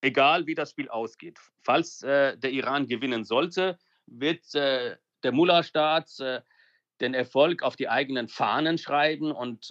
Egal 0.00 0.46
wie 0.46 0.54
das 0.54 0.70
Spiel 0.70 0.88
ausgeht. 0.88 1.38
Falls 1.62 1.98
der 1.98 2.44
Iran 2.44 2.86
gewinnen 2.86 3.24
sollte, 3.24 3.78
wird 4.06 4.54
der 4.54 4.98
Mullah-Staat 5.32 6.44
den 7.00 7.14
Erfolg 7.14 7.64
auf 7.64 7.74
die 7.74 7.88
eigenen 7.88 8.28
Fahnen 8.28 8.78
schreiben 8.78 9.32
und 9.32 9.70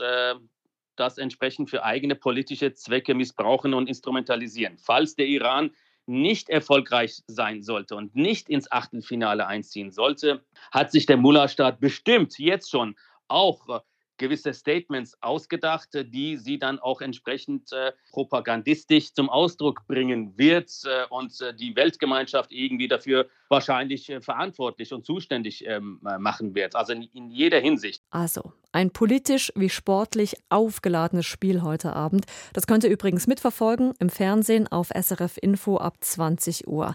das 0.99 1.17
entsprechend 1.17 1.69
für 1.69 1.83
eigene 1.83 2.15
politische 2.15 2.73
Zwecke 2.73 3.13
missbrauchen 3.13 3.73
und 3.73 3.87
instrumentalisieren. 3.87 4.77
Falls 4.77 5.15
der 5.15 5.27
Iran 5.27 5.71
nicht 6.05 6.49
erfolgreich 6.49 7.21
sein 7.27 7.61
sollte 7.61 7.95
und 7.95 8.15
nicht 8.15 8.49
ins 8.49 8.71
Achtelfinale 8.71 9.45
einziehen 9.47 9.91
sollte, 9.91 10.43
hat 10.71 10.91
sich 10.91 11.05
der 11.05 11.17
Mullah-Staat 11.17 11.79
bestimmt 11.79 12.37
jetzt 12.39 12.69
schon 12.69 12.95
auch 13.27 13.83
gewisse 14.17 14.53
Statements 14.53 15.17
ausgedacht, 15.21 15.89
die 15.93 16.37
sie 16.37 16.59
dann 16.59 16.79
auch 16.79 17.01
entsprechend 17.01 17.71
äh, 17.71 17.91
propagandistisch 18.11 19.13
zum 19.13 19.29
Ausdruck 19.29 19.85
bringen 19.87 20.37
wird 20.37 20.71
äh, 20.85 21.05
und 21.09 21.39
äh, 21.41 21.53
die 21.53 21.75
Weltgemeinschaft 21.75 22.51
irgendwie 22.51 22.87
dafür 22.87 23.27
wahrscheinlich 23.49 24.09
äh, 24.09 24.21
verantwortlich 24.21 24.93
und 24.93 25.05
zuständig 25.05 25.65
ähm, 25.65 25.99
machen 26.01 26.55
wird. 26.55 26.75
Also 26.75 26.93
in, 26.93 27.03
in 27.13 27.29
jeder 27.29 27.59
Hinsicht. 27.59 28.03
Also 28.11 28.53
ein 28.71 28.91
politisch 28.91 29.51
wie 29.55 29.69
sportlich 29.69 30.37
aufgeladenes 30.49 31.25
Spiel 31.25 31.61
heute 31.61 31.93
Abend. 31.93 32.25
Das 32.53 32.67
könnt 32.67 32.83
ihr 32.83 32.89
übrigens 32.89 33.27
mitverfolgen 33.27 33.93
im 33.99 34.09
Fernsehen 34.09 34.67
auf 34.67 34.89
SRF 34.89 35.37
Info 35.41 35.77
ab 35.77 35.97
20 36.01 36.67
Uhr. 36.67 36.93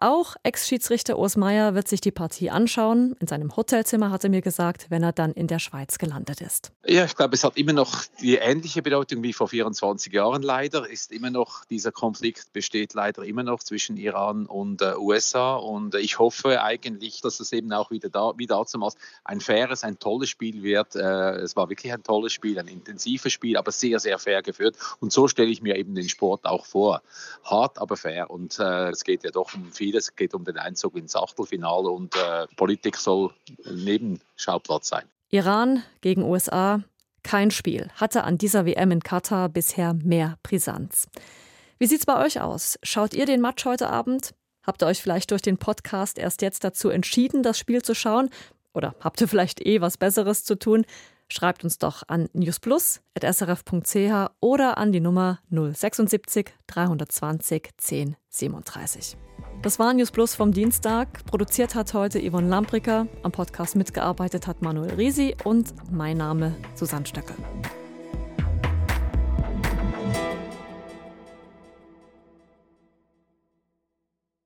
Auch 0.00 0.36
Ex-Schiedsrichter 0.44 1.18
Urs 1.18 1.36
Meier 1.36 1.74
wird 1.74 1.88
sich 1.88 2.00
die 2.00 2.12
Partie 2.12 2.50
anschauen. 2.50 3.16
In 3.18 3.26
seinem 3.26 3.56
Hotelzimmer 3.56 4.12
hat 4.12 4.22
er 4.22 4.30
mir 4.30 4.42
gesagt, 4.42 4.86
wenn 4.90 5.02
er 5.02 5.10
dann 5.10 5.32
in 5.32 5.48
der 5.48 5.58
Schweiz 5.58 5.98
gelandet 5.98 6.40
ist. 6.40 6.70
Ja, 6.86 7.04
ich 7.04 7.16
glaube, 7.16 7.34
es 7.34 7.42
hat 7.42 7.56
immer 7.56 7.72
noch 7.72 8.04
die 8.20 8.36
ähnliche 8.36 8.80
Bedeutung 8.80 9.24
wie 9.24 9.32
vor 9.32 9.48
24 9.48 10.12
Jahren 10.12 10.42
leider. 10.42 10.88
Ist 10.88 11.10
immer 11.10 11.30
noch, 11.30 11.64
dieser 11.64 11.90
Konflikt 11.90 12.52
besteht 12.52 12.94
leider 12.94 13.24
immer 13.24 13.42
noch 13.42 13.58
zwischen 13.58 13.96
Iran 13.96 14.46
und 14.46 14.82
äh, 14.82 14.94
USA. 14.96 15.56
Und 15.56 15.96
äh, 15.96 15.98
ich 15.98 16.20
hoffe 16.20 16.62
eigentlich, 16.62 17.20
dass 17.20 17.40
es 17.40 17.52
eben 17.52 17.72
auch 17.72 17.90
wieder 17.90 18.08
da, 18.08 18.34
wie 18.36 18.46
damals 18.46 18.94
ein 19.24 19.40
faires, 19.40 19.82
ein 19.82 19.98
tolles 19.98 20.28
Spiel 20.28 20.62
wird. 20.62 20.94
Äh, 20.94 21.38
es 21.40 21.56
war 21.56 21.70
wirklich 21.70 21.92
ein 21.92 22.04
tolles 22.04 22.32
Spiel, 22.32 22.56
ein 22.60 22.68
intensives 22.68 23.32
Spiel, 23.32 23.56
aber 23.56 23.72
sehr, 23.72 23.98
sehr 23.98 24.20
fair 24.20 24.42
geführt. 24.42 24.76
Und 25.00 25.12
so 25.12 25.26
stelle 25.26 25.50
ich 25.50 25.60
mir 25.60 25.74
eben 25.74 25.96
den 25.96 26.08
Sport 26.08 26.44
auch 26.44 26.66
vor. 26.66 27.02
Hart, 27.42 27.80
aber 27.80 27.96
fair. 27.96 28.30
Und 28.30 28.60
äh, 28.60 28.90
es 28.90 29.02
geht 29.02 29.24
ja 29.24 29.32
doch 29.32 29.52
um 29.54 29.72
viel 29.72 29.87
vieles. 29.88 30.08
Es 30.08 30.16
geht 30.16 30.34
um 30.34 30.44
den 30.44 30.58
Einzug 30.58 30.96
ins 30.96 31.16
Achtelfinale 31.16 31.88
und 31.88 32.14
äh, 32.16 32.46
Politik 32.56 32.96
soll 32.96 33.32
Nebenschauplatz 33.64 34.88
sein. 34.88 35.04
Iran 35.30 35.82
gegen 36.00 36.22
USA, 36.22 36.82
kein 37.22 37.50
Spiel, 37.50 37.88
hatte 37.94 38.24
an 38.24 38.38
dieser 38.38 38.66
WM 38.66 38.90
in 38.90 39.02
Katar 39.02 39.48
bisher 39.48 39.94
mehr 39.94 40.38
Brisanz. 40.42 41.08
Wie 41.78 41.86
sieht's 41.86 42.06
bei 42.06 42.24
euch 42.24 42.40
aus? 42.40 42.78
Schaut 42.82 43.14
ihr 43.14 43.26
den 43.26 43.40
Match 43.40 43.64
heute 43.64 43.88
Abend? 43.88 44.34
Habt 44.62 44.82
ihr 44.82 44.86
euch 44.86 45.00
vielleicht 45.00 45.30
durch 45.30 45.42
den 45.42 45.58
Podcast 45.58 46.18
erst 46.18 46.42
jetzt 46.42 46.64
dazu 46.64 46.90
entschieden, 46.90 47.42
das 47.42 47.58
Spiel 47.58 47.82
zu 47.82 47.94
schauen? 47.94 48.28
Oder 48.74 48.94
habt 49.00 49.20
ihr 49.20 49.28
vielleicht 49.28 49.64
eh 49.64 49.80
was 49.80 49.96
Besseres 49.96 50.44
zu 50.44 50.58
tun? 50.58 50.84
Schreibt 51.30 51.62
uns 51.64 51.78
doch 51.78 52.02
an 52.08 52.28
newsplus.srf.ch 52.32 54.30
oder 54.40 54.78
an 54.78 54.92
die 54.92 55.00
Nummer 55.00 55.40
076 55.50 56.52
320 56.66 57.70
1037. 57.76 59.16
Das 59.62 59.80
war 59.80 59.92
News 59.92 60.12
Plus 60.12 60.36
vom 60.36 60.52
Dienstag. 60.52 61.24
Produziert 61.26 61.74
hat 61.74 61.92
heute 61.92 62.20
Yvonne 62.20 62.48
Lampricker. 62.48 63.08
Am 63.24 63.32
Podcast 63.32 63.74
mitgearbeitet 63.74 64.46
hat 64.46 64.62
Manuel 64.62 64.94
Risi 64.94 65.34
und 65.42 65.74
mein 65.90 66.16
Name 66.16 66.54
Susanne 66.76 67.06
Stöckel. 67.06 67.34